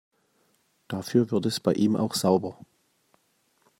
Dafür 0.87 1.29
wird 1.29 1.45
es 1.45 1.59
bei 1.59 1.73
ihm 1.73 1.95
auch 1.95 2.15
sauber. 2.15 2.57